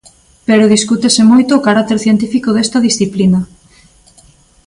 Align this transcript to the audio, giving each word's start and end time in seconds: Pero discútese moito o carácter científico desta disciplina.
Pero 0.47 0.71
discútese 0.75 1.21
moito 1.31 1.51
o 1.55 1.63
carácter 1.67 1.97
científico 2.05 2.49
desta 2.53 2.83
disciplina. 2.87 3.39